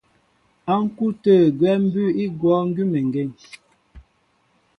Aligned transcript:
Á 0.73 0.75
ŋ̀kú' 0.83 1.15
tə̂ 1.23 1.35
gwɛ́ 1.59 1.73
mbʉ́ʉ́ 1.83 2.09
í 2.23 2.25
gwɔ̂ 2.39 2.55
gʉ́meŋgeŋ. 2.75 3.29